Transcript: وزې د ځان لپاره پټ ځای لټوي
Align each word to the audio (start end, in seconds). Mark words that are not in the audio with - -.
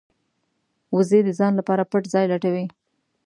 وزې 0.95 1.19
د 1.25 1.29
ځان 1.39 1.53
لپاره 1.59 1.87
پټ 1.91 2.03
ځای 2.13 2.25
لټوي 2.31 2.65